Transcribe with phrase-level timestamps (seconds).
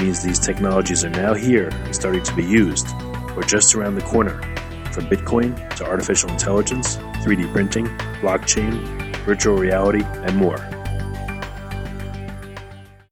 [0.00, 2.88] means these technologies are now here and starting to be used,
[3.36, 4.40] or just around the corner,
[4.92, 7.86] from Bitcoin to artificial intelligence, 3D printing,
[8.22, 8.72] blockchain,
[9.24, 10.58] virtual reality, and more.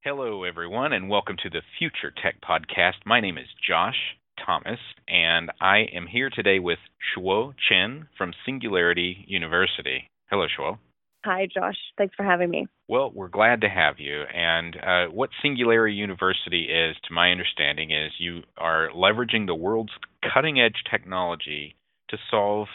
[0.02, 2.94] Hello, everyone, and welcome to the Future Tech Podcast.
[3.04, 6.78] My name is Josh Thomas, and I am here today with
[7.14, 10.08] Shuo Chen from Singularity University.
[10.30, 10.78] Hello, Shuo.
[11.24, 11.76] Hi, Josh.
[11.96, 12.68] Thanks for having me.
[12.88, 14.22] Well, we're glad to have you.
[14.22, 19.92] And uh, what Singularity University is, to my understanding, is you are leveraging the world's
[20.32, 21.74] cutting edge technology
[22.10, 22.68] to solve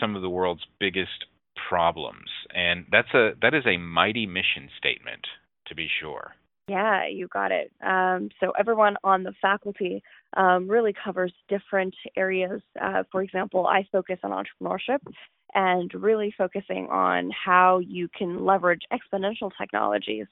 [0.00, 1.26] some of the world's biggest
[1.68, 2.28] problems.
[2.54, 5.26] And that's a that is a mighty mission statement,
[5.68, 6.34] to be sure.
[6.66, 7.70] Yeah, you got it.
[7.84, 10.02] Um, so everyone on the faculty
[10.36, 12.60] um, really covers different areas.
[12.80, 15.00] Uh, for example, I focus on entrepreneurship
[15.54, 20.26] and really focusing on how you can leverage exponential technologies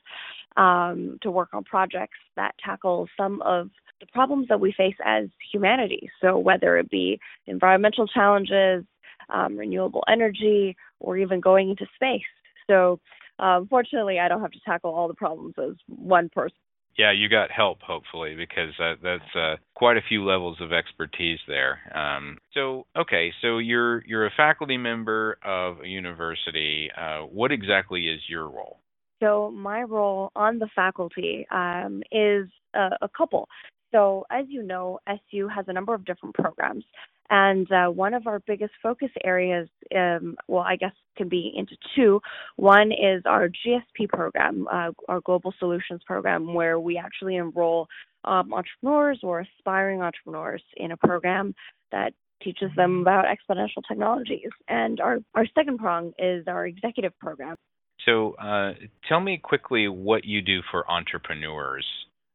[0.56, 5.28] um, to work on projects that tackle some of the problems that we face as
[5.52, 6.10] humanity.
[6.20, 8.84] So whether it be environmental challenges,
[9.30, 12.20] um, renewable energy, or even going into space.
[12.68, 12.98] So
[13.38, 16.56] um, fortunately, I don't have to tackle all the problems as one person.
[16.98, 21.38] Yeah, you got help hopefully because uh, that's uh, quite a few levels of expertise
[21.48, 21.78] there.
[21.94, 26.90] Um, so, okay, so you're you're a faculty member of a university.
[26.96, 28.78] Uh, what exactly is your role?
[29.22, 33.48] So, my role on the faculty um, is a, a couple.
[33.92, 36.84] So, as you know, SU has a number of different programs.
[37.34, 39.66] And uh, one of our biggest focus areas,
[39.96, 42.20] um, well, I guess can be into two.
[42.56, 47.88] One is our GSP program, uh, our Global Solutions program, where we actually enroll
[48.24, 51.54] um, entrepreneurs or aspiring entrepreneurs in a program
[51.90, 52.12] that
[52.42, 54.50] teaches them about exponential technologies.
[54.68, 57.56] And our, our second prong is our executive program.
[58.04, 58.72] So, uh,
[59.08, 61.86] tell me quickly what you do for entrepreneurs,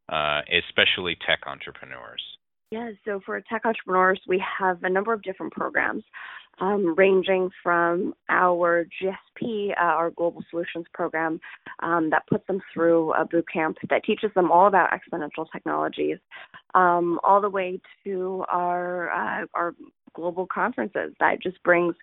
[0.09, 2.23] uh, especially tech entrepreneurs.
[2.69, 6.03] Yeah, so for tech entrepreneurs, we have a number of different programs,
[6.59, 11.39] um, ranging from our GSP, uh, our Global Solutions program,
[11.81, 16.17] um, that puts them through a boot camp that teaches them all about exponential technologies,
[16.75, 19.73] um, all the way to our uh, our
[20.13, 21.95] global conferences that just brings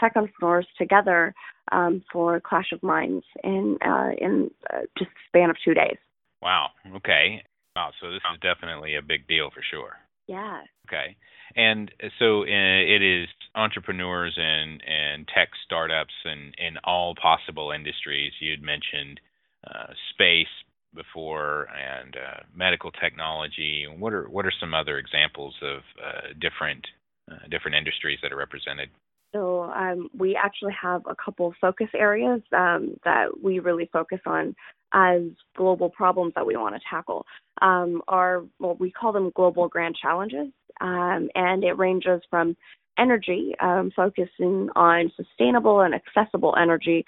[0.00, 1.32] tech entrepreneurs together
[1.70, 5.98] um, for a clash of minds in uh, in uh, just span of two days.
[6.42, 6.70] Wow.
[6.96, 7.44] Okay.
[7.76, 7.92] Wow.
[8.00, 9.96] So this is definitely a big deal for sure.
[10.28, 10.60] Yeah.
[10.86, 11.16] Okay.
[11.56, 18.32] And so uh, it is entrepreneurs and, and tech startups and in all possible industries.
[18.40, 19.20] You'd mentioned
[19.66, 20.46] uh, space
[20.94, 23.86] before and uh, medical technology.
[23.98, 26.86] What are what are some other examples of uh, different
[27.30, 28.90] uh, different industries that are represented?
[29.32, 34.20] So um, we actually have a couple of focus areas um, that we really focus
[34.26, 34.54] on
[34.92, 35.22] as
[35.56, 37.26] global problems that we want to tackle.
[37.60, 40.48] Um, are well, we call them global grand challenges,
[40.80, 42.56] um, and it ranges from
[42.98, 47.04] energy, um, focusing on sustainable and accessible energy,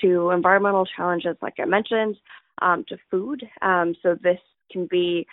[0.00, 2.16] to environmental challenges, like I mentioned,
[2.62, 3.42] um, to food.
[4.02, 4.38] So this
[4.70, 5.26] can be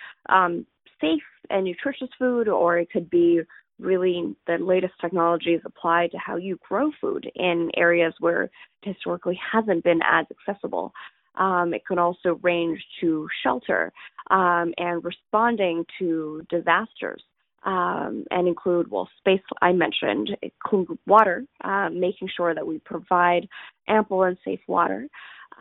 [1.00, 3.41] safe and nutritious food, or it could be
[3.81, 8.51] really the latest technologies applied to how you grow food in areas where it
[8.83, 10.93] historically hasn't been as accessible.
[11.35, 13.91] Um, it can also range to shelter
[14.29, 17.23] um, and responding to disasters.
[17.63, 23.47] Um, and include, well, space I mentioned, include water, uh, making sure that we provide
[23.87, 25.07] ample and safe water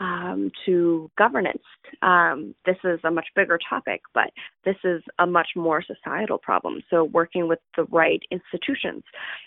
[0.00, 1.62] um, to governance.
[2.02, 4.31] Um, this is a much bigger topic, but
[4.64, 6.82] this is a much more societal problem.
[6.91, 9.05] So, working with the right institutions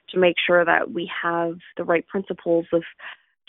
[0.09, 2.83] to make sure that we have the right principles of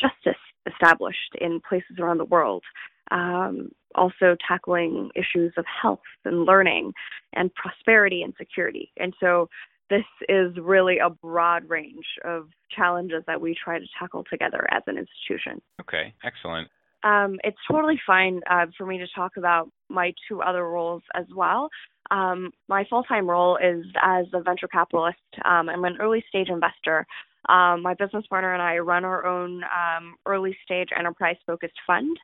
[0.00, 2.64] justice established in places around the world.
[3.10, 6.92] Um, also tackling issues of health and learning
[7.32, 8.90] and prosperity and security.
[8.96, 9.48] And so
[9.90, 14.82] this is really a broad range of challenges that we try to tackle together as
[14.86, 15.60] an institution.
[15.80, 16.68] Okay, excellent.
[17.04, 21.26] Um, it's totally fine uh, for me to talk about my two other roles as
[21.34, 21.68] well.
[22.10, 25.18] Um, my full time role is as a venture capitalist.
[25.44, 27.06] Um, I'm an early stage investor.
[27.48, 32.16] Um, my business partner and I run our own um, early stage enterprise focused fund.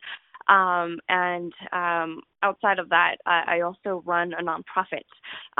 [0.49, 5.05] Um, and um, outside of that, I, I, also run a nonprofit.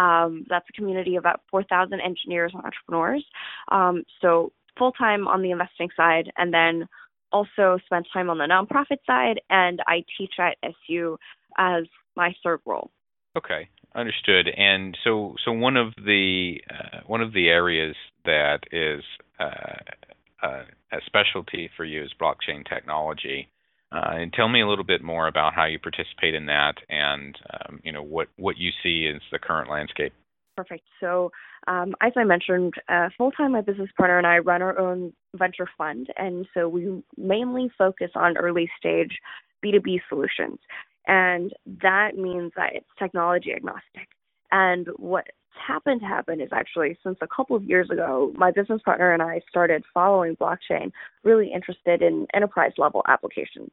[0.03, 3.25] Um, that's a community of about 4,000 engineers and entrepreneurs.
[3.71, 6.89] Um, so full time on the investing side, and then
[7.33, 11.19] also spend time on the nonprofit side, and I teach at SU
[11.59, 11.85] as
[12.17, 12.91] my third role.
[13.37, 14.49] Okay, understood.
[14.49, 17.95] And so, so one of the uh, one of the areas
[18.25, 19.03] that is
[19.39, 23.49] uh, uh, a specialty for you is blockchain technology.
[23.93, 27.37] Uh, and tell me a little bit more about how you participate in that, and
[27.51, 30.13] um, you know what what you see as the current landscape.
[30.61, 30.85] Perfect.
[31.01, 31.33] So,
[31.69, 35.11] um, as I mentioned, uh, full time, my business partner and I run our own
[35.35, 39.17] venture fund, and so we mainly focus on early stage
[39.65, 40.59] B2B solutions,
[41.07, 44.09] and that means that it's technology agnostic.
[44.53, 45.31] And what's
[45.67, 49.23] happened to happen is actually since a couple of years ago, my business partner and
[49.23, 50.93] I started following blockchain,
[51.25, 53.71] really interested in enterprise level applications.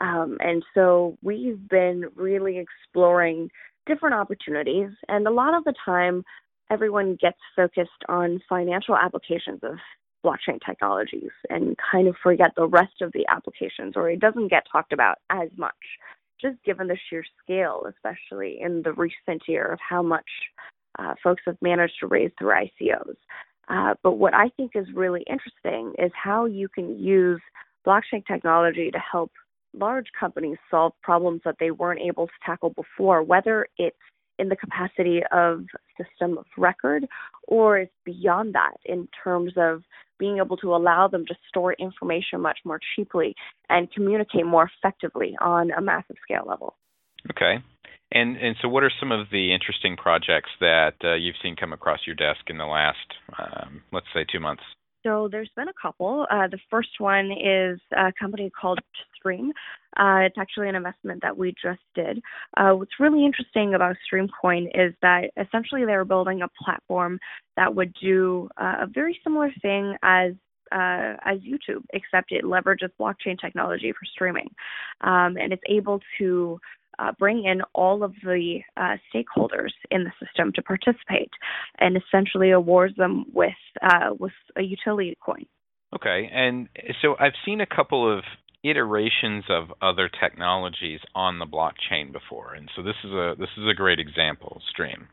[0.00, 3.50] Um, and so we've been really exploring
[3.86, 4.90] different opportunities.
[5.08, 6.24] And a lot of the time,
[6.70, 9.76] everyone gets focused on financial applications of
[10.24, 14.64] blockchain technologies and kind of forget the rest of the applications, or it doesn't get
[14.70, 15.74] talked about as much,
[16.40, 20.28] just given the sheer scale, especially in the recent year, of how much
[20.98, 23.16] uh, folks have managed to raise through ICOs.
[23.68, 27.40] Uh, but what I think is really interesting is how you can use
[27.86, 29.32] blockchain technology to help
[29.74, 33.96] large companies solve problems that they weren't able to tackle before, whether it's
[34.38, 35.64] in the capacity of
[35.96, 37.06] system of record
[37.46, 39.82] or it's beyond that in terms of
[40.18, 43.34] being able to allow them to store information much more cheaply
[43.68, 46.74] and communicate more effectively on a massive scale level.
[47.30, 47.62] Okay.
[48.14, 51.72] And and so, what are some of the interesting projects that uh, you've seen come
[51.72, 52.98] across your desk in the last,
[53.38, 54.62] um, let's say, two months?
[55.04, 56.26] So there's been a couple.
[56.30, 58.78] Uh, the first one is a company called
[59.16, 59.52] Stream.
[59.96, 62.20] Uh, it's actually an investment that we just did.
[62.56, 67.18] Uh, what's really interesting about StreamCoin is that essentially they're building a platform
[67.56, 70.32] that would do uh, a very similar thing as
[70.70, 74.48] uh, as YouTube, except it leverages blockchain technology for streaming,
[75.02, 76.58] um, and it's able to
[76.98, 81.30] uh, bring in all of the uh, stakeholders in the system to participate,
[81.78, 83.52] and essentially awards them with
[83.82, 85.46] uh, with a utility coin.
[85.94, 86.68] Okay, and
[87.02, 88.24] so I've seen a couple of
[88.64, 93.64] iterations of other technologies on the blockchain before, and so this is a this is
[93.70, 94.62] a great example.
[94.70, 95.08] Stream.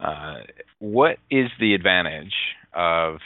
[0.00, 0.40] Uh,
[0.80, 2.34] what is the advantage
[2.74, 3.18] of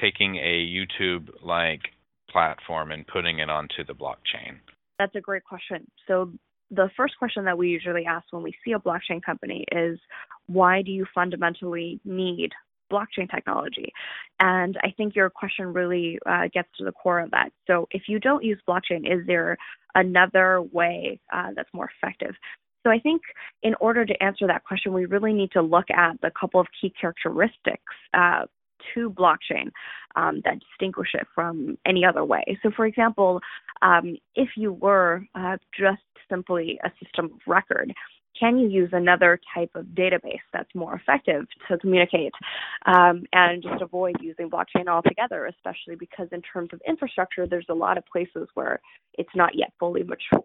[0.00, 1.82] taking a YouTube-like
[2.30, 4.58] platform and putting it onto the blockchain?
[4.98, 5.86] That's a great question.
[6.06, 6.32] So
[6.70, 9.98] the first question that we usually ask when we see a blockchain company is
[10.46, 12.52] why do you fundamentally need
[12.90, 13.92] blockchain technology?
[14.40, 17.50] And I think your question really uh, gets to the core of that.
[17.66, 19.56] So, if you don't use blockchain, is there
[19.94, 22.34] another way uh, that's more effective?
[22.84, 23.22] So, I think
[23.62, 26.66] in order to answer that question, we really need to look at the couple of
[26.80, 27.82] key characteristics
[28.14, 28.46] uh,
[28.94, 29.70] to blockchain
[30.16, 32.44] um, that distinguish it from any other way.
[32.62, 33.40] So, for example,
[33.82, 37.92] um, if you were uh, just simply a system of record,
[38.38, 42.32] can you use another type of database that's more effective to communicate
[42.86, 47.74] um, and just avoid using blockchain altogether, especially because, in terms of infrastructure, there's a
[47.74, 48.80] lot of places where
[49.14, 50.44] it's not yet fully mature.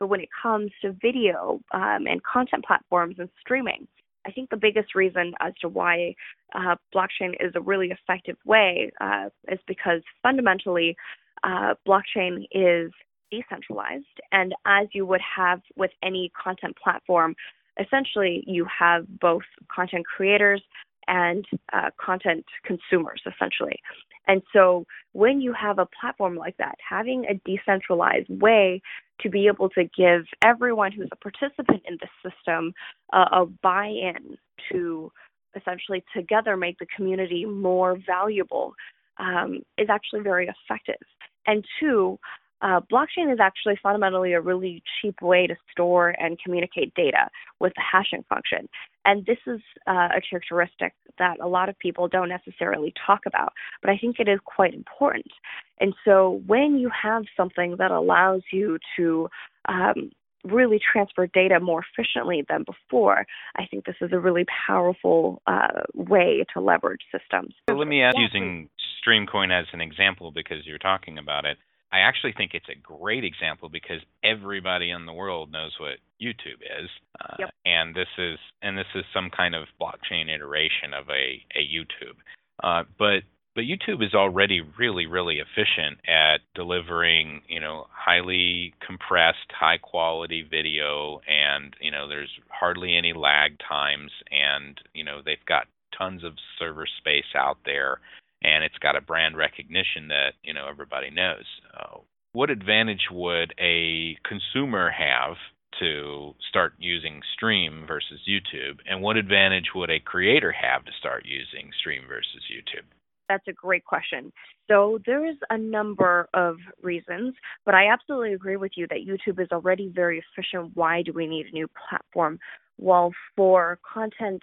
[0.00, 3.86] But when it comes to video um, and content platforms and streaming,
[4.28, 6.14] I think the biggest reason as to why
[6.54, 10.96] uh, blockchain is a really effective way uh, is because fundamentally,
[11.44, 12.92] uh, blockchain is
[13.30, 14.04] decentralized.
[14.30, 17.36] And as you would have with any content platform,
[17.80, 19.44] essentially you have both
[19.74, 20.62] content creators
[21.06, 23.80] and uh, content consumers, essentially.
[24.28, 28.80] And so when you have a platform like that, having a decentralized way
[29.22, 32.72] to be able to give everyone who's a participant in the system
[33.12, 34.36] uh, a buy in
[34.70, 35.10] to
[35.56, 38.74] essentially together make the community more valuable
[39.18, 41.00] um, is actually very effective.
[41.46, 42.18] And two,
[42.60, 47.28] uh, blockchain is actually fundamentally a really cheap way to store and communicate data
[47.60, 48.68] with the hashing function.
[49.04, 53.52] And this is uh, a characteristic that a lot of people don't necessarily talk about,
[53.80, 55.32] but I think it is quite important.
[55.80, 59.28] And so when you have something that allows you to
[59.68, 60.10] um,
[60.44, 65.82] really transfer data more efficiently than before, I think this is a really powerful uh,
[65.94, 67.54] way to leverage systems.
[67.68, 68.68] So let me ask using
[69.06, 71.58] Streamcoin as an example because you're talking about it.
[71.92, 76.60] I actually think it's a great example because everybody in the world knows what YouTube
[76.60, 76.90] is,
[77.20, 77.50] uh, yep.
[77.64, 82.16] and this is and this is some kind of blockchain iteration of a a YouTube.
[82.62, 83.22] Uh, but
[83.54, 90.42] but YouTube is already really really efficient at delivering you know highly compressed, high quality
[90.48, 95.66] video, and you know there's hardly any lag times, and you know they've got
[95.96, 97.98] tons of server space out there
[98.42, 101.44] and it's got a brand recognition that you know everybody knows.
[101.76, 101.98] Uh,
[102.32, 105.36] what advantage would a consumer have
[105.80, 111.24] to start using Stream versus YouTube, and what advantage would a creator have to start
[111.24, 112.84] using Stream versus YouTube?
[113.28, 114.32] That's a great question.
[114.68, 117.34] So there's a number of reasons,
[117.66, 120.72] but I absolutely agree with you that YouTube is already very efficient.
[120.74, 122.38] Why do we need a new platform?
[122.78, 124.42] Well, for content,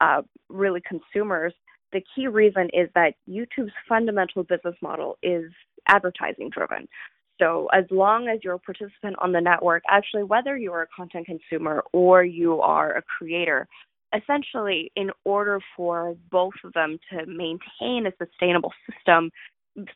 [0.00, 1.52] uh, really consumers,
[1.94, 5.50] the key reason is that YouTube's fundamental business model is
[5.88, 6.86] advertising driven.
[7.40, 11.26] So, as long as you're a participant on the network, actually, whether you're a content
[11.26, 13.66] consumer or you are a creator,
[14.16, 19.30] essentially, in order for both of them to maintain a sustainable system,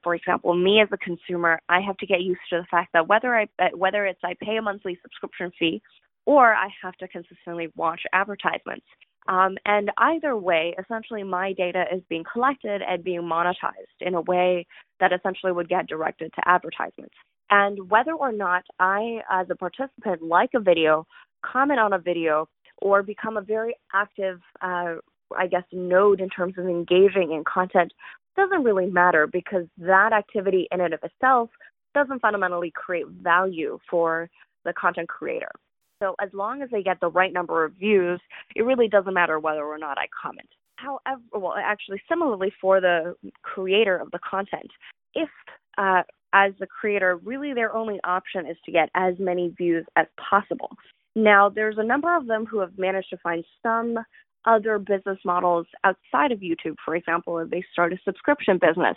[0.02, 3.06] for example, me as a consumer, I have to get used to the fact that
[3.06, 5.82] whether I whether it's I pay a monthly subscription fee
[6.28, 8.84] or I have to consistently watch advertisements.
[9.28, 14.20] Um, and either way, essentially, my data is being collected and being monetized in a
[14.20, 14.66] way
[15.00, 17.14] that essentially would get directed to advertisements.
[17.48, 21.06] And whether or not I, as a participant, like a video,
[21.42, 22.46] comment on a video,
[22.82, 24.96] or become a very active, uh,
[25.34, 27.94] I guess, node in terms of engaging in content
[28.36, 31.48] doesn't really matter because that activity in and of itself
[31.94, 34.28] doesn't fundamentally create value for
[34.66, 35.52] the content creator.
[36.00, 38.20] So as long as they get the right number of views,
[38.54, 40.48] it really doesn't matter whether or not I comment.
[40.76, 44.70] However, well, actually, similarly for the creator of the content,
[45.14, 45.28] if
[45.76, 46.02] uh,
[46.32, 50.70] as the creator, really their only option is to get as many views as possible.
[51.16, 53.98] Now, there's a number of them who have managed to find some
[54.44, 56.76] other business models outside of YouTube.
[56.84, 58.96] For example, if they start a subscription business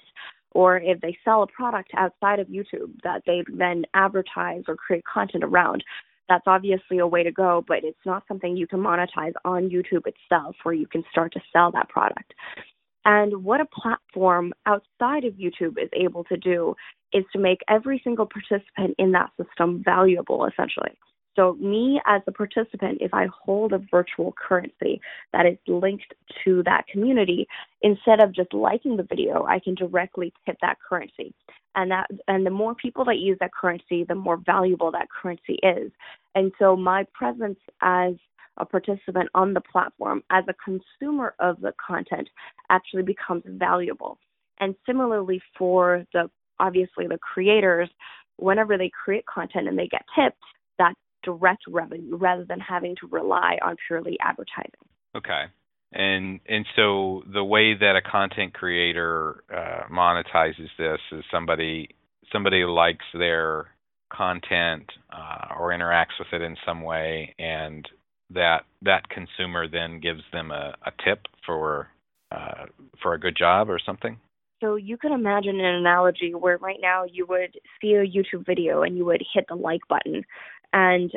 [0.51, 5.03] or if they sell a product outside of YouTube that they then advertise or create
[5.11, 5.83] content around
[6.31, 10.07] that's obviously a way to go, but it's not something you can monetize on YouTube
[10.07, 12.33] itself where you can start to sell that product.
[13.03, 16.73] And what a platform outside of YouTube is able to do
[17.11, 20.97] is to make every single participant in that system valuable, essentially.
[21.35, 24.99] So, me as a participant, if I hold a virtual currency
[25.31, 27.47] that is linked to that community,
[27.81, 31.33] instead of just liking the video, I can directly tip that currency.
[31.75, 35.57] And that and the more people that use that currency, the more valuable that currency
[35.63, 35.91] is.
[36.35, 38.15] And so my presence as
[38.57, 42.29] a participant on the platform as a consumer of the content
[42.69, 44.17] actually becomes valuable.
[44.59, 47.89] And similarly for the obviously the creators,
[48.37, 50.43] whenever they create content and they get tipped,
[51.23, 54.71] direct revenue rather than having to rely on purely advertising.
[55.15, 55.43] Okay.
[55.93, 61.89] And and so the way that a content creator uh, monetizes this is somebody
[62.31, 63.67] somebody likes their
[64.11, 67.87] content uh, or interacts with it in some way, and
[68.33, 71.89] that that consumer then gives them a, a tip for
[72.31, 72.65] uh,
[73.01, 74.17] for a good job or something.
[74.61, 78.83] So you can imagine an analogy where right now you would see a YouTube video
[78.83, 80.23] and you would hit the like button,
[80.73, 81.11] and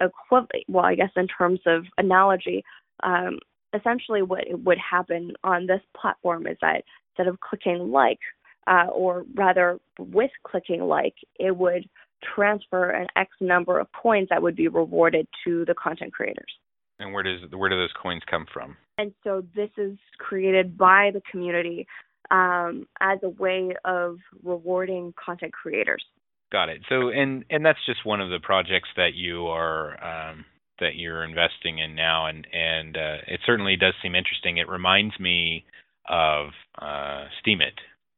[0.00, 2.64] equivalent, well, I guess in terms of analogy,
[3.02, 3.38] um,
[3.74, 8.20] essentially what would happen on this platform is that instead of clicking like,
[8.66, 11.88] uh, or rather with clicking like, it would
[12.34, 16.52] transfer an X number of coins that would be rewarded to the content creators.
[16.98, 18.76] And where does where do those coins come from?
[18.98, 21.86] And so this is created by the community
[22.30, 26.04] um, as a way of rewarding content creators.
[26.54, 26.82] Got it.
[26.88, 30.44] So and and that's just one of the projects that you are um,
[30.78, 34.58] that you're investing in now, and and uh, it certainly does seem interesting.
[34.58, 35.64] It reminds me
[36.08, 37.74] of uh, Steemit,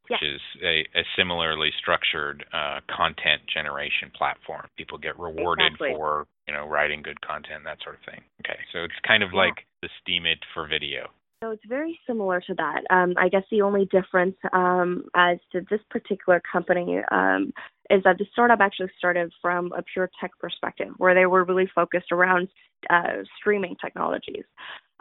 [0.06, 4.66] which is a, a, similarly structured uh, content generation platform.
[4.76, 5.94] People get rewarded exactly.
[5.96, 8.20] for you know writing good content, that sort of thing.
[8.44, 9.48] Okay, so it's kind of yeah.
[9.48, 11.08] like the Steemit for video.
[11.42, 12.82] So it's very similar to that.
[12.88, 17.52] Um, I guess the only difference um, as to this particular company um,
[17.90, 21.68] is that the startup actually started from a pure tech perspective, where they were really
[21.74, 22.48] focused around
[22.88, 24.44] uh, streaming technologies.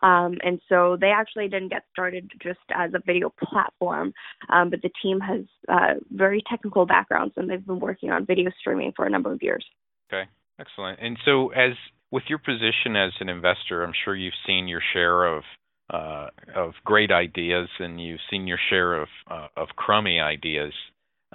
[0.03, 4.13] Um, and so they actually didn't get started just as a video platform,
[4.49, 8.51] um, but the team has uh, very technical backgrounds and they've been working on video
[8.59, 9.65] streaming for a number of years.
[10.11, 10.29] Okay.
[10.59, 10.99] Excellent.
[11.01, 11.71] And so, as
[12.11, 15.43] with your position as an investor, I'm sure you've seen your share of
[15.89, 20.73] uh, of great ideas, and you've seen your share of uh, of crummy ideas.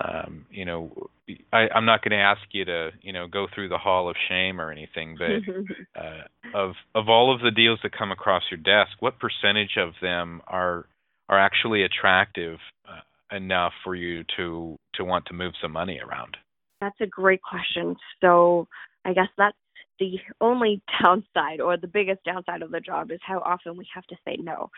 [0.02, 1.10] Um, you know,
[1.52, 4.16] I, I'm not going to ask you to, you know, go through the hall of
[4.28, 6.22] shame or anything, but uh,
[6.54, 10.40] of of all of the deals that come across your desk, what percentage of them
[10.46, 10.86] are
[11.28, 16.36] are actually attractive uh, enough for you to to want to move some money around?
[16.80, 17.94] That's a great question.
[18.20, 18.66] So
[19.04, 19.56] I guess that's
[20.00, 24.06] the only downside or the biggest downside of the job is how often we have
[24.06, 24.70] to say no.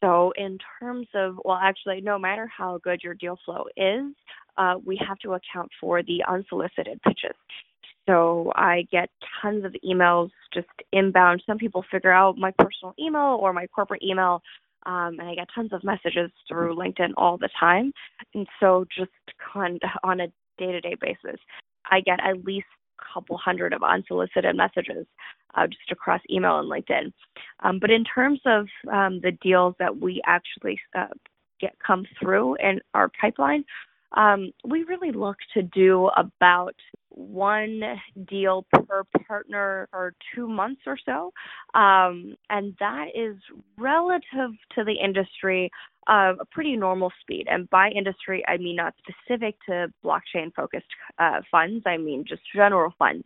[0.00, 4.14] So, in terms of, well, actually, no matter how good your deal flow is,
[4.56, 7.36] uh, we have to account for the unsolicited pitches.
[8.06, 9.10] So, I get
[9.42, 11.42] tons of emails just inbound.
[11.46, 14.40] Some people figure out my personal email or my corporate email,
[14.86, 17.92] um, and I get tons of messages through LinkedIn all the time.
[18.34, 19.10] And so, just
[19.56, 21.40] on, on a day to day basis,
[21.90, 22.66] I get at least
[23.12, 25.06] couple hundred of unsolicited messages
[25.54, 27.12] uh, just across email and LinkedIn.
[27.60, 31.06] Um, but in terms of um, the deals that we actually uh,
[31.60, 33.64] get come through in our pipeline,
[34.16, 36.74] um, we really look to do about
[37.18, 37.82] one
[38.28, 41.32] deal per partner for two months or so.
[41.74, 43.36] Um, and that is
[43.76, 45.70] relative to the industry
[46.06, 47.46] uh, a pretty normal speed.
[47.50, 50.86] And by industry, I mean not specific to blockchain focused
[51.18, 53.24] uh, funds, I mean just general funds.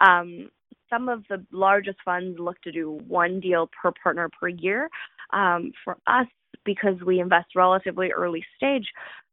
[0.00, 0.50] Um,
[0.88, 4.88] some of the largest funds look to do one deal per partner per year.
[5.32, 6.26] Um, for us,
[6.64, 8.86] because we invest relatively early stage,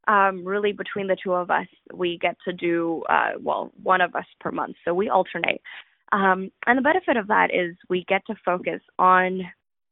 [0.08, 4.16] um, really between the two of us, we get to do, uh, well, one of
[4.16, 4.76] us per month.
[4.86, 5.62] So we alternate.
[6.12, 9.42] Um, and the benefit of that is we get to focus on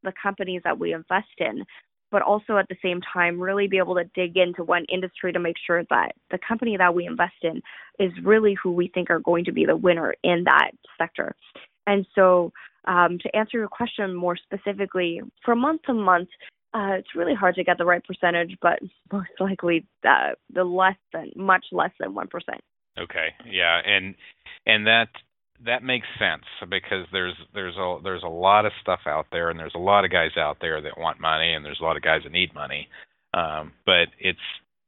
[0.03, 1.63] the companies that we invest in,
[2.11, 5.39] but also at the same time, really be able to dig into one industry to
[5.39, 7.61] make sure that the company that we invest in
[7.99, 11.35] is really who we think are going to be the winner in that sector.
[11.87, 12.51] And so,
[12.85, 16.29] um, to answer your question more specifically, from month to month,
[16.73, 18.79] uh, it's really hard to get the right percentage, but
[19.11, 22.61] most likely uh, the less than much less than one percent.
[22.97, 24.15] Okay, yeah, and
[24.65, 25.07] and that
[25.65, 29.59] that makes sense because there's there's a there's a lot of stuff out there, and
[29.59, 32.03] there's a lot of guys out there that want money, and there's a lot of
[32.03, 32.87] guys that need money.
[33.33, 34.39] Um, but it's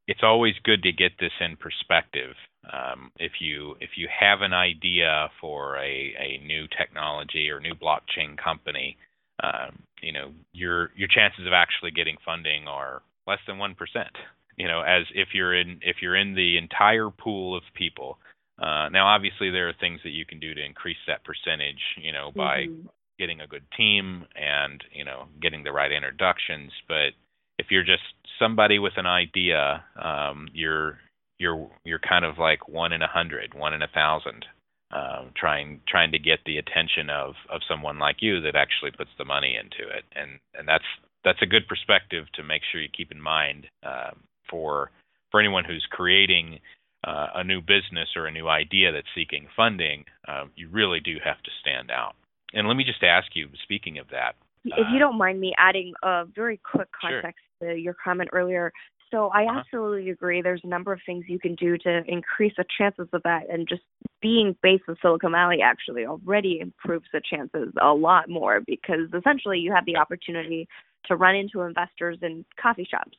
[0.08, 2.36] it's always good to get this in perspective.
[2.72, 7.74] Um, if you if you have an idea for a a new technology or new
[7.74, 8.98] blockchain company,
[9.41, 14.12] um, you know your your chances of actually getting funding are less than one percent.
[14.58, 18.17] You know, as if you're in if you're in the entire pool of people.
[18.62, 21.82] Uh, now, obviously, there are things that you can do to increase that percentage.
[21.97, 22.88] You know, by mm-hmm.
[23.17, 26.71] getting a good team and you know getting the right introductions.
[26.88, 27.13] But
[27.58, 28.04] if you're just
[28.38, 30.99] somebody with an idea, um, you're
[31.39, 34.45] you're you're kind of like one in a hundred, one in a thousand
[34.93, 39.12] um, trying trying to get the attention of of someone like you that actually puts
[39.17, 40.86] the money into it, and and that's
[41.23, 44.91] that's a good perspective to make sure you keep in mind um, for
[45.32, 46.60] for anyone who's creating
[47.06, 50.06] uh, a new business or a new idea that's seeking funding.
[50.27, 52.13] Um, you really do have to stand out.
[52.54, 55.54] And let me just ask you, speaking of that, if you uh, don't mind me
[55.58, 57.73] adding a very quick context sure.
[57.73, 58.71] to your comment earlier,
[59.12, 59.60] so I uh-huh.
[59.60, 60.41] absolutely agree.
[60.41, 63.67] There's a number of things you can do to increase the chances of that, and
[63.67, 63.82] just
[64.21, 69.60] being based in Silicon Valley actually already improves the chances a lot more because essentially
[69.60, 70.67] you have the opportunity
[71.06, 73.17] to run into investors in coffee shops.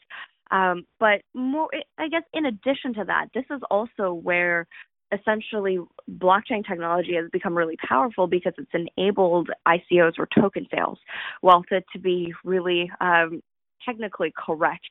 [0.50, 4.66] Um, but more, I guess, in addition to that, this is also where
[5.12, 5.78] essentially
[6.10, 10.98] blockchain technology has become really powerful because it's enabled ICOs or token sales.
[11.42, 13.42] Well, to, to be really um,
[13.84, 14.88] technically correct.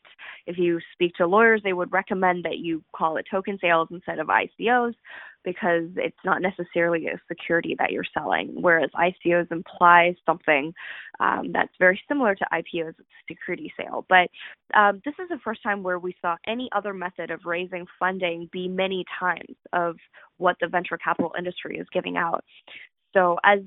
[0.47, 4.19] If you speak to lawyers, they would recommend that you call it token sales instead
[4.19, 4.93] of ICOs
[5.43, 10.73] because it's not necessarily a security that you're selling, whereas ICOs imply something
[11.19, 12.93] um, that's very similar to IPOs,
[13.27, 14.05] security sale.
[14.07, 14.29] But
[14.75, 18.49] um, this is the first time where we saw any other method of raising funding
[18.51, 19.95] be many times of
[20.37, 22.43] what the venture capital industry is giving out.
[23.13, 23.59] So as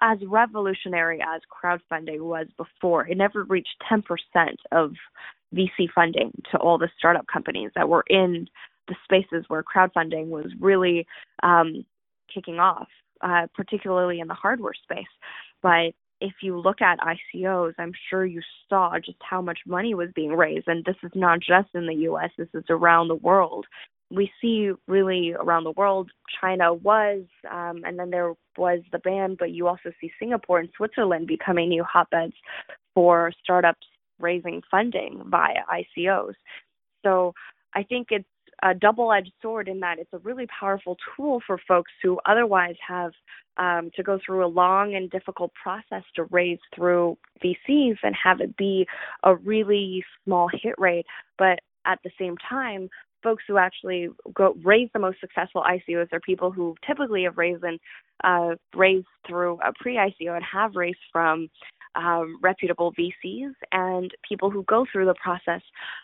[0.00, 4.02] as revolutionary as crowdfunding was before, it never reached 10%
[4.72, 4.92] of
[5.54, 8.48] VC funding to all the startup companies that were in
[8.88, 11.06] the spaces where crowdfunding was really
[11.42, 11.84] um,
[12.32, 12.88] kicking off,
[13.20, 15.06] uh, particularly in the hardware space.
[15.62, 20.10] But if you look at ICOs, I'm sure you saw just how much money was
[20.14, 20.68] being raised.
[20.68, 23.66] And this is not just in the US, this is around the world
[24.10, 26.10] we see really around the world.
[26.40, 30.68] China was, um, and then there was the ban, but you also see Singapore and
[30.76, 32.34] Switzerland becoming new hotbeds
[32.94, 33.86] for startups
[34.20, 36.34] raising funding via ICOs.
[37.04, 37.34] So
[37.74, 38.24] I think it's
[38.62, 42.76] a double edged sword in that it's a really powerful tool for folks who otherwise
[42.86, 43.12] have
[43.56, 48.40] um, to go through a long and difficult process to raise through VCs and have
[48.40, 48.86] it be
[49.22, 51.06] a really small hit rate.
[51.36, 52.88] But at the same time,
[53.24, 57.64] folks who actually go raise the most successful ICOs are people who typically have raised
[57.64, 57.80] and
[58.22, 61.48] uh, raised through a pre-ICO and have raised from
[61.96, 65.62] um, reputable VCs and people who go through the process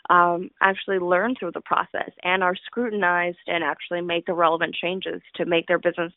[0.09, 5.21] um, actually learn through the process and are scrutinized and actually make the relevant changes
[5.35, 6.13] to make their business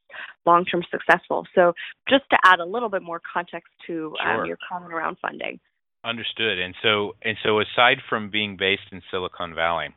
[0.45, 1.45] long term successful.
[1.55, 1.73] So,
[2.09, 4.41] just to add a little bit more context to um, sure.
[4.41, 5.59] um, your comment around funding.
[6.05, 6.59] Understood.
[6.59, 9.87] And so, and so, aside from being based in Silicon Valley,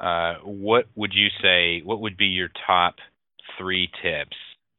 [0.00, 1.82] uh, what would you say?
[1.84, 2.96] What would be your top
[3.58, 4.36] three tips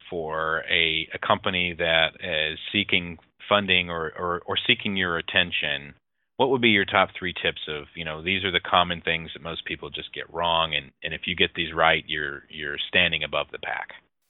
[0.10, 5.94] for a, a company that is seeking funding or, or, or seeking your attention?
[6.38, 9.32] What would be your top three tips of you know these are the common things
[9.34, 12.78] that most people just get wrong, and, and if you get these right, you're you're
[12.88, 13.90] standing above the pack.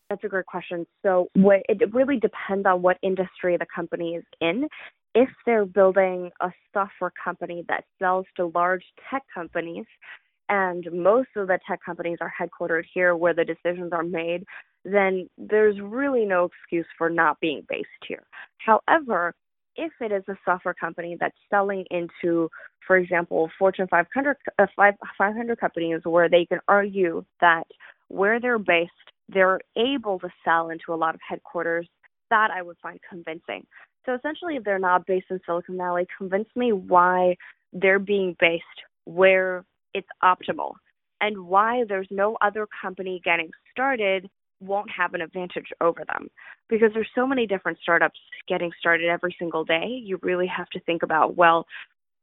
[0.09, 0.87] That's a great question.
[1.05, 4.67] So what, it really depends on what industry the company is in.
[5.13, 9.85] If they're building a software company that sells to large tech companies,
[10.49, 14.43] and most of the tech companies are headquartered here where the decisions are made,
[14.83, 18.23] then there's really no excuse for not being based here.
[18.57, 19.33] However,
[19.75, 22.49] if it is a software company that's selling into,
[22.85, 24.65] for example, Fortune 500, uh,
[25.17, 27.67] 500 companies where they can argue that
[28.07, 28.91] where they're based,
[29.29, 31.87] they're able to sell into a lot of headquarters,
[32.31, 33.65] that I would find convincing.
[34.05, 37.35] So essentially, if they're not based in Silicon Valley, convince me why
[37.71, 38.63] they're being based
[39.05, 40.73] where it's optimal.
[41.21, 44.29] And why there's no other company getting started
[44.61, 46.29] won't have an advantage over them.
[46.69, 50.79] Because there's so many different startups getting started every single day you really have to
[50.81, 51.65] think about well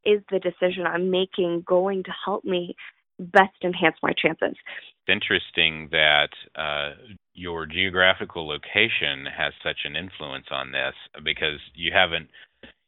[0.05, 2.75] is the decision i'm making going to help me
[3.19, 4.55] best enhance my chances?
[5.07, 6.91] It's interesting that uh,
[7.33, 12.29] your geographical location has such an influence on this because you haven't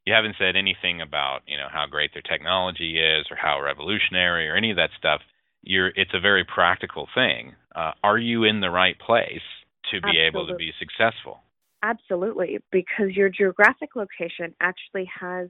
[0.09, 4.49] you haven't said anything about you know how great their technology is or how revolutionary
[4.49, 5.21] or any of that stuff
[5.61, 7.53] you're it's a very practical thing.
[7.75, 9.45] Uh, are you in the right place
[9.91, 10.25] to be absolutely.
[10.25, 11.41] able to be successful?
[11.83, 15.47] absolutely because your geographic location actually has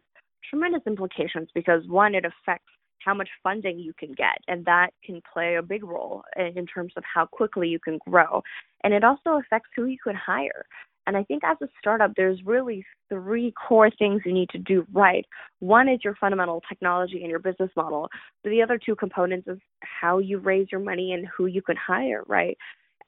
[0.48, 2.70] tremendous implications because one it affects
[3.04, 6.94] how much funding you can get and that can play a big role in terms
[6.98, 8.44] of how quickly you can grow.
[8.84, 10.66] And it also affects who you can hire
[11.10, 14.86] and I think as a startup, there's really three core things you need to do
[14.94, 15.26] right.
[15.58, 18.10] One is your fundamental technology and your business model.
[18.44, 22.22] The other two components is how you raise your money and who you can hire,
[22.28, 22.56] right?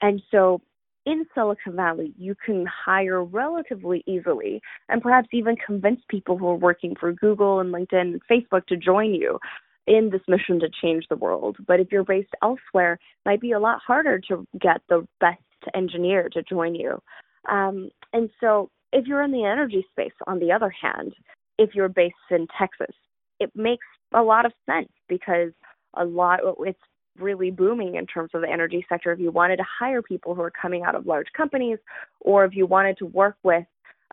[0.01, 0.61] And so
[1.05, 6.55] in Silicon Valley, you can hire relatively easily and perhaps even convince people who are
[6.55, 9.37] working for Google and LinkedIn and Facebook to join you
[9.85, 11.57] in this mission to change the world.
[11.67, 15.37] But if you're based elsewhere, it might be a lot harder to get the best
[15.75, 16.99] engineer to join you.
[17.49, 21.13] Um, and so, if you're in the energy space, on the other hand,
[21.57, 22.93] if you're based in Texas,
[23.39, 25.51] it makes a lot of sense because
[25.95, 26.79] a lot it's
[27.19, 29.11] really booming in terms of the energy sector.
[29.11, 31.77] If you wanted to hire people who are coming out of large companies,
[32.19, 33.65] or if you wanted to work with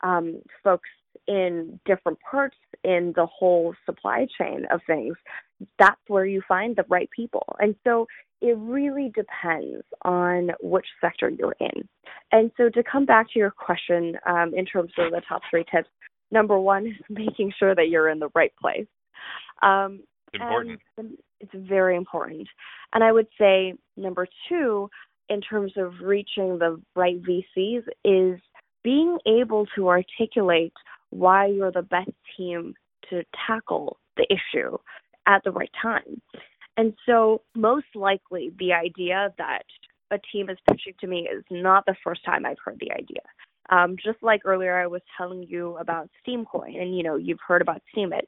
[0.02, 0.88] um, folks
[1.26, 5.16] in different parts in the whole supply chain of things,
[5.78, 7.44] that's where you find the right people.
[7.58, 8.06] And so
[8.40, 11.88] it really depends on which sector you're in.
[12.32, 15.64] And so to come back to your question um, in terms of the top three
[15.70, 15.88] tips,
[16.30, 18.86] number one is making sure that you're in the right place.
[19.62, 20.00] Um,
[20.32, 20.80] it's important.
[21.40, 22.46] It's very important.
[22.92, 24.90] And I would say number two,
[25.28, 28.40] in terms of reaching the right VCs, is
[28.82, 30.72] being able to articulate
[31.10, 32.74] why you're the best team
[33.10, 34.76] to tackle the issue
[35.26, 36.20] at the right time.
[36.76, 39.64] And so, most likely, the idea that
[40.10, 43.22] a team is pitching to me is not the first time I've heard the idea.
[43.70, 47.60] Um, just like earlier, I was telling you about Streamcoin, and you know you've heard
[47.60, 48.22] about Steemit,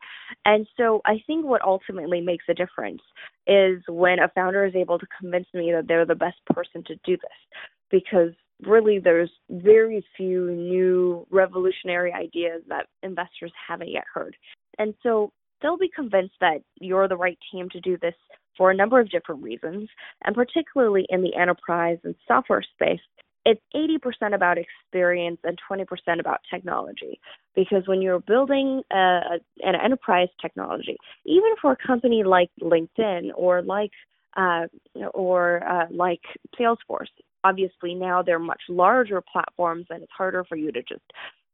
[0.44, 3.00] and so I think what ultimately makes a difference
[3.46, 6.94] is when a founder is able to convince me that they're the best person to
[7.04, 8.32] do this, because
[8.66, 14.36] really there's very few new revolutionary ideas that investors haven't yet heard,
[14.78, 18.14] and so they'll be convinced that you're the right team to do this
[18.56, 19.88] for a number of different reasons,
[20.24, 23.00] and particularly in the enterprise and software space,
[23.46, 25.86] it's 80% about experience and 20%
[26.20, 27.18] about technology.
[27.54, 33.62] Because when you're building a, an enterprise technology, even for a company like LinkedIn or
[33.62, 33.92] like
[34.36, 34.66] uh,
[35.12, 36.20] or uh, like
[36.58, 37.08] Salesforce,
[37.44, 41.02] obviously now they're much larger platforms and it's harder for you to just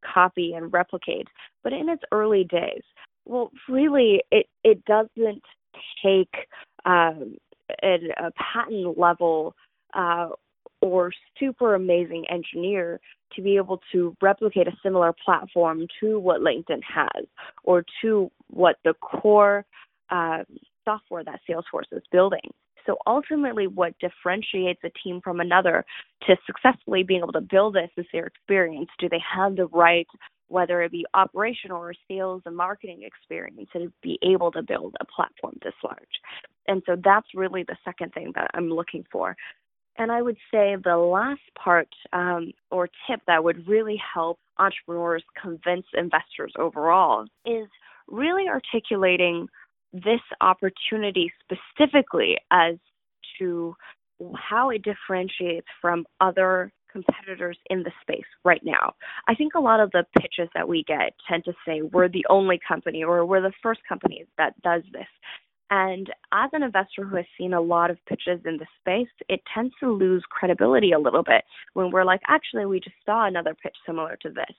[0.05, 1.29] copy and replicate.
[1.62, 2.83] But in its early days,
[3.25, 5.42] well, really, it it doesn't
[6.03, 6.35] take
[6.85, 7.37] um,
[7.83, 9.55] a, a patent level
[9.94, 10.29] uh,
[10.81, 13.01] or super amazing engineer
[13.35, 17.25] to be able to replicate a similar platform to what LinkedIn has
[17.64, 19.64] or to what the core
[20.11, 20.44] uh,
[20.85, 22.53] software that Salesforce is building.
[22.87, 25.85] So ultimately, what differentiates a team from another
[26.27, 28.88] to successfully being able to build this is their experience.
[28.99, 30.07] Do they have the right,
[30.49, 35.05] whether it be operational or sales and marketing experience, to be able to build a
[35.05, 35.99] platform this large?
[36.68, 39.37] And so that's really the second thing that I'm looking for.
[39.99, 45.25] And I would say the last part um, or tip that would really help entrepreneurs
[45.40, 47.66] convince investors overall is
[48.09, 49.49] really articulating
[49.92, 52.77] this opportunity specifically as
[53.38, 53.75] to
[54.35, 58.94] how it differentiates from other competitors in the space right now.
[59.29, 62.25] I think a lot of the pitches that we get tend to say we're the
[62.31, 65.07] only company or we're the first company that does this.
[65.68, 69.40] And as an investor who has seen a lot of pitches in the space, it
[69.53, 71.42] tends to lose credibility a little bit
[71.75, 74.57] when we're like, actually, we just saw another pitch similar to this.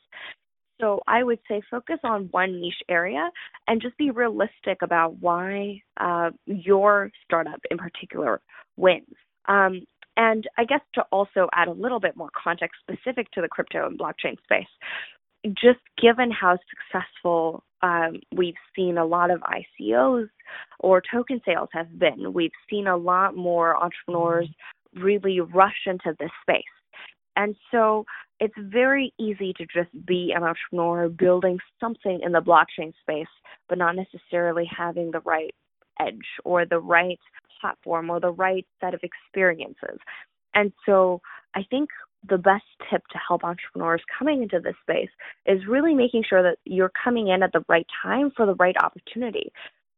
[0.80, 3.32] So I would say focus on one niche area
[3.68, 8.42] and just be realistic about why uh, your startup in particular
[8.76, 9.16] wins.
[9.48, 9.82] Um,
[10.18, 13.88] and I guess to also add a little bit more context specific to the crypto
[13.88, 14.68] and blockchain space,
[15.54, 20.28] just given how successful um, we've seen a lot of ICOs
[20.80, 24.50] or token sales have been, we've seen a lot more entrepreneurs
[24.96, 26.64] really rush into this space.
[27.38, 28.06] And so
[28.40, 33.28] it's very easy to just be an entrepreneur building something in the blockchain space,
[33.70, 35.54] but not necessarily having the right
[36.00, 37.20] edge or the right
[37.62, 40.00] platform or the right set of experiences.
[40.54, 41.22] And so
[41.56, 41.90] I think
[42.28, 45.10] the best tip to help entrepreneurs coming into this space
[45.46, 48.76] is really making sure that you're coming in at the right time for the right
[48.84, 49.52] opportunity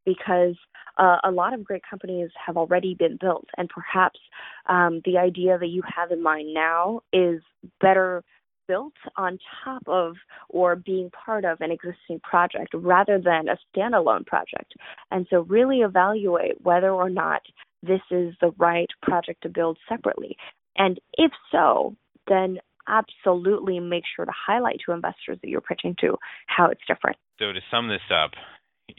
[0.10, 0.56] because
[0.98, 4.19] uh, a lot of great companies have already been built and perhaps
[4.67, 7.41] um, the idea that you have in mind now is
[7.80, 8.24] better
[8.67, 10.15] built on top of
[10.50, 14.74] or being part of an existing project rather than a standalone project.
[15.10, 17.41] And so, really evaluate whether or not
[17.82, 20.38] this is the right project to build separately.
[20.78, 21.95] And if so,
[22.28, 26.17] then absolutely make sure to highlight to investors that you're pitching to
[26.48, 27.17] how it's different.
[27.39, 28.32] So to sum this up,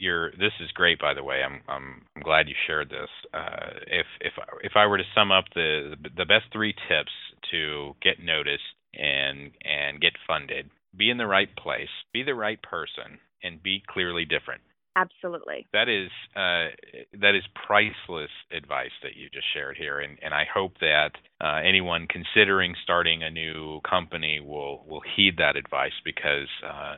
[0.01, 1.41] you're this is great by the way.
[1.43, 3.09] I'm I'm, I'm glad you shared this.
[3.33, 4.33] Uh, if if
[4.63, 7.11] if I were to sum up the the best three tips
[7.51, 12.61] to get noticed and and get funded, be in the right place, be the right
[12.61, 14.61] person, and be clearly different.
[14.95, 15.67] Absolutely.
[15.71, 16.75] That is uh,
[17.21, 21.61] that is priceless advice that you just shared here, and, and I hope that uh,
[21.63, 26.95] anyone considering starting a new company will will heed that advice because uh,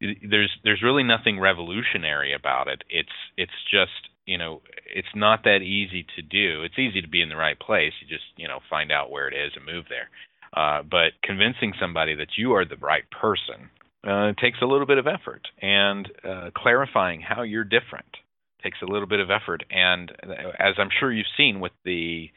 [0.00, 2.82] there's there's really nothing revolutionary about it.
[2.88, 6.62] It's it's just you know it's not that easy to do.
[6.62, 7.92] It's easy to be in the right place.
[8.00, 10.08] You just you know find out where it is and move there.
[10.54, 13.68] Uh, but convincing somebody that you are the right person
[14.06, 18.16] uh, takes a little bit of effort, and uh, clarifying how you're different
[18.62, 19.64] takes a little bit of effort.
[19.70, 22.28] And uh, as I'm sure you've seen with the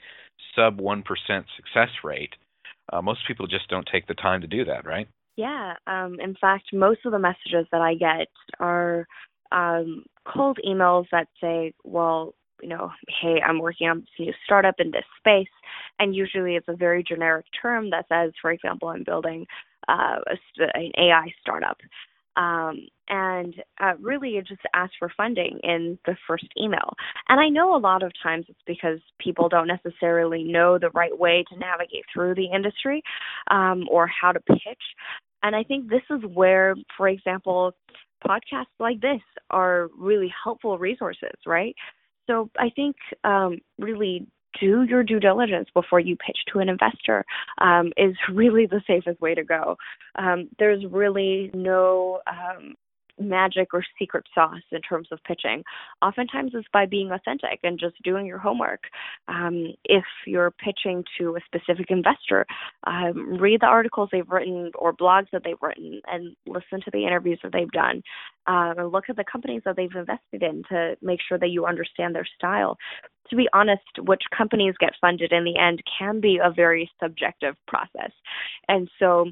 [0.56, 2.34] sub one percent success rate,
[2.92, 5.08] uh, most people just don't take the time to do that, right?
[5.42, 5.74] Yeah.
[5.88, 8.28] Um, in fact, most of the messages that I get
[8.60, 9.08] are
[9.52, 14.76] um, cold emails that say, "Well, you know, hey, I'm working on this new startup
[14.78, 15.50] in this space,"
[15.98, 19.48] and usually it's a very generic term that says, for example, I'm building
[19.88, 20.18] uh,
[20.76, 21.78] an AI startup.
[22.38, 26.94] Um, and uh, really it just asks for funding in the first email.
[27.28, 31.18] And I know a lot of times it's because people don't necessarily know the right
[31.18, 33.04] way to navigate through the industry
[33.50, 34.84] um, or how to pitch.
[35.44, 37.74] And I think this is where, for example,
[38.26, 41.76] podcasts like this are really helpful resources, right?
[42.28, 44.28] So I think um, really
[44.60, 47.26] do your due diligence before you pitch to an investor
[47.60, 49.78] um, is really the safest way to go.
[50.16, 52.76] Um, there's really no um,
[53.22, 55.64] magic or secret sauce in terms of pitching.
[56.02, 58.84] Oftentimes, it's by being authentic and just doing your homework.
[59.28, 62.46] Um, if you're pitching to a specific investor,
[62.88, 67.06] um, read the articles they've written or blogs that they've written and listen to the
[67.06, 68.02] interviews that they've done.
[68.48, 72.16] And look at the companies that they've invested in to make sure that you understand
[72.16, 72.78] their style.
[73.30, 77.56] To be honest, which companies get funded in the end can be a very subjective
[77.68, 78.12] process.
[78.68, 79.32] And so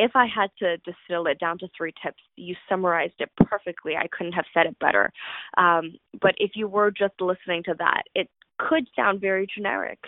[0.00, 3.96] if I had to distill it down to three tips, you summarized it perfectly.
[3.96, 5.12] I couldn't have said it better.
[5.58, 9.98] Um, but if you were just listening to that, it could sound very generic.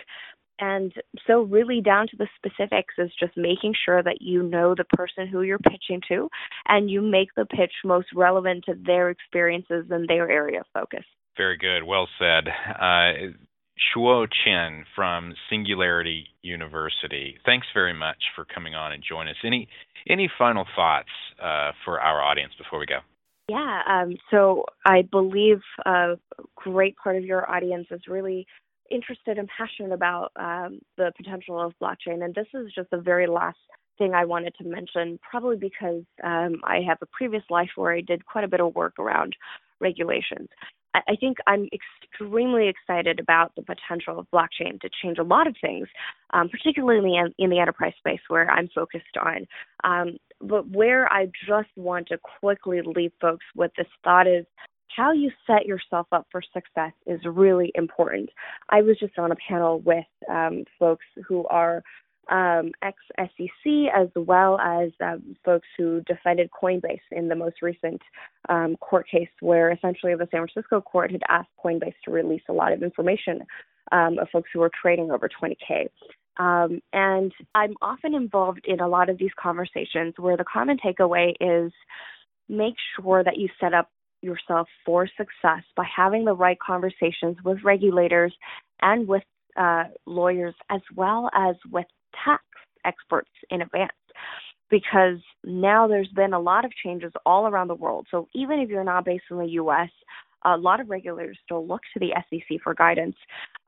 [0.59, 0.93] And
[1.27, 5.27] so, really, down to the specifics is just making sure that you know the person
[5.27, 6.27] who you're pitching to
[6.67, 11.05] and you make the pitch most relevant to their experiences and their area of focus.
[11.37, 11.83] Very good.
[11.83, 12.47] Well said.
[12.47, 13.33] Uh,
[13.77, 17.37] Shuo Chen from Singularity University.
[17.45, 19.37] Thanks very much for coming on and joining us.
[19.43, 19.67] Any
[20.07, 21.09] any final thoughts
[21.41, 22.99] uh, for our audience before we go?
[23.49, 26.17] Yeah, um, so I believe a
[26.55, 28.47] great part of your audience is really
[28.89, 33.27] interested and passionate about um, the potential of blockchain, and this is just the very
[33.27, 33.57] last
[33.97, 38.01] thing I wanted to mention, probably because um, I have a previous life where I
[38.01, 39.35] did quite a bit of work around
[39.79, 40.49] regulations.
[40.95, 45.55] I think I'm extremely excited about the potential of blockchain to change a lot of
[45.59, 45.87] things,
[46.33, 49.47] um, particularly in, in, the enterprise space where I'm focused on.
[49.83, 54.45] Um, but where I just want to quickly leave folks with this thought is
[54.95, 58.29] how you set yourself up for success is really important.
[58.69, 61.83] I was just on a panel with um, folks who are
[62.29, 68.01] um, ex SEC as well as um, folks who defended Coinbase in the most recent
[68.49, 72.53] um, court case, where essentially the San Francisco court had asked Coinbase to release a
[72.53, 73.41] lot of information
[73.91, 75.87] um, of folks who were trading over 20K.
[76.37, 81.33] Um, and I'm often involved in a lot of these conversations where the common takeaway
[81.39, 81.71] is
[82.49, 83.89] make sure that you set up
[84.21, 88.33] yourself for success by having the right conversations with regulators
[88.81, 89.23] and with
[89.57, 91.85] uh, lawyers as well as with
[92.23, 92.43] tax
[92.85, 93.91] experts in advance
[94.69, 98.07] because now there's been a lot of changes all around the world.
[98.09, 99.89] So even if you're not based in the US,
[100.45, 103.15] a lot of regulators still look to the SEC for guidance.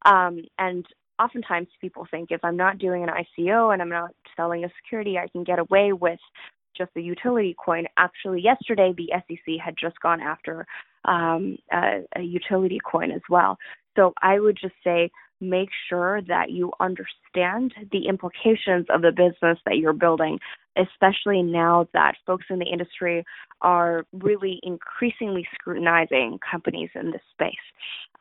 [0.06, 0.86] Um, and
[1.20, 5.18] oftentimes people think if I'm not doing an ICO and I'm not selling a security,
[5.18, 6.20] I can get away with
[6.78, 7.86] just the utility coin.
[7.98, 10.66] Actually, yesterday the SEC had just gone after
[11.06, 13.58] um, a, a utility coin as well.
[13.96, 15.10] So I would just say
[15.42, 20.40] make sure that you understand the implications of the business that you're building,
[20.78, 23.26] especially now that folks in the industry
[23.62, 27.54] are really increasingly scrutinizing companies in this space.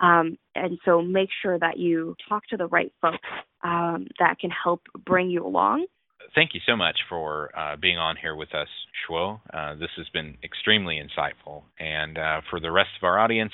[0.01, 3.19] Um, and so make sure that you talk to the right folks
[3.63, 5.87] um, that can help bring you along.
[6.35, 8.69] Thank you so much for uh, being on here with us,
[9.09, 9.41] Shuo.
[9.53, 11.63] Uh, this has been extremely insightful.
[11.79, 13.53] And uh, for the rest of our audience,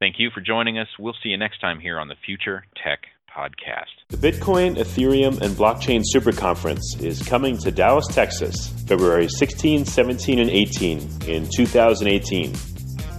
[0.00, 0.86] Thank you for joining us.
[0.96, 3.00] We'll see you next time here on the Future Tech
[3.36, 3.86] Podcast.
[4.10, 10.38] The Bitcoin, Ethereum, and Blockchain Super Conference is coming to Dallas, Texas, February 16, 17,
[10.38, 12.52] and 18 in 2018.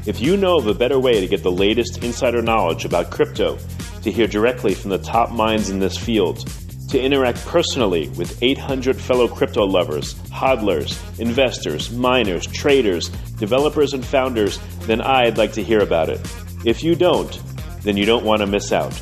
[0.06, 3.58] If you know of a better way to get the latest insider knowledge about crypto,
[4.04, 6.50] to hear directly from the top minds in this field,
[6.88, 14.60] to interact personally with 800 fellow crypto lovers, hodlers, investors, miners, traders, developers, and founders,
[14.84, 16.26] then I'd like to hear about it.
[16.66, 17.40] If you don't,
[17.84, 19.00] then you don't want to miss out.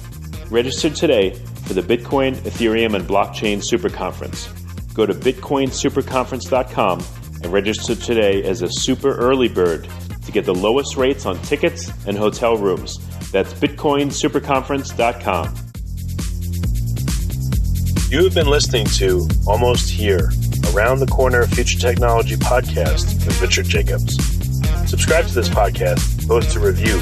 [0.50, 4.48] Register today for the Bitcoin, Ethereum, and Blockchain Super Conference.
[4.94, 7.00] Go to bitcoinsuperconference.com
[7.44, 9.88] and register today as a super early bird
[10.26, 12.98] to get the lowest rates on tickets and hotel rooms.
[13.32, 15.56] That's bitcoinsuperconference.com.
[18.10, 20.32] You have been listening to Almost Here,
[20.74, 24.16] Around the Corner Future Technology podcast with Richard Jacobs.
[24.90, 27.02] Subscribe to this podcast, post a review,